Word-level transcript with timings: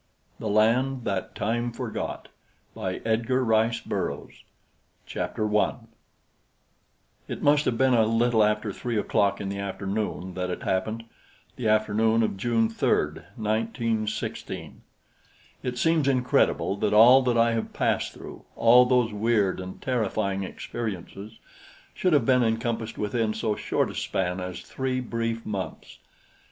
The 0.39 0.49
Land 0.49 1.03
that 1.03 1.35
Time 1.35 1.71
Forgot 1.71 2.27
By 2.73 3.01
Edgar 3.05 3.45
Rice 3.45 3.81
Burroughs 3.81 4.43
Chapter 5.05 5.45
1 5.45 5.87
It 7.27 7.43
must 7.43 7.65
have 7.65 7.77
been 7.77 7.93
a 7.93 8.07
little 8.07 8.43
after 8.43 8.73
three 8.73 8.97
o'clock 8.97 9.39
in 9.39 9.49
the 9.49 9.59
afternoon 9.59 10.33
that 10.33 10.49
it 10.49 10.63
happened 10.63 11.03
the 11.55 11.67
afternoon 11.67 12.23
of 12.23 12.35
June 12.35 12.67
3rd, 12.67 13.25
1916. 13.35 14.81
It 15.61 15.77
seems 15.77 16.07
incredible 16.07 16.75
that 16.77 16.93
all 16.95 17.21
that 17.21 17.37
I 17.37 17.51
have 17.51 17.71
passed 17.71 18.11
through 18.13 18.43
all 18.55 18.85
those 18.87 19.13
weird 19.13 19.59
and 19.59 19.79
terrifying 19.79 20.43
experiences 20.43 21.37
should 21.93 22.13
have 22.13 22.25
been 22.25 22.41
encompassed 22.41 22.97
within 22.97 23.35
so 23.35 23.55
short 23.55 23.91
a 23.91 23.93
span 23.93 24.39
as 24.39 24.61
three 24.63 24.99
brief 24.99 25.45
months. 25.45 25.99